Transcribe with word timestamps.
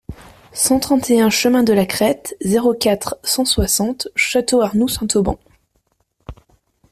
cent 0.53 0.79
trente 0.79 1.11
et 1.11 1.21
un 1.21 1.29
chemin 1.29 1.61
de 1.61 1.73
la 1.73 1.85
Crête, 1.85 2.35
zéro 2.41 2.73
quatre, 2.73 3.19
cent 3.23 3.45
soixante, 3.45 4.07
Château-Arnoux-Saint-Auban 4.15 5.37